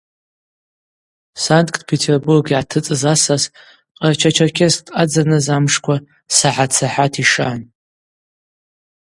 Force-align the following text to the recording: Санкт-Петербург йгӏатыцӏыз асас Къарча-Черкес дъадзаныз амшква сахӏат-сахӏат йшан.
Санкт-Петербург 1.45 2.43
йгӏатыцӏыз 2.49 3.03
асас 3.13 3.43
Къарча-Черкес 3.97 4.75
дъадзаныз 4.85 5.45
амшква 5.55 5.95
сахӏат-сахӏат 6.37 7.13
йшан. 7.23 7.59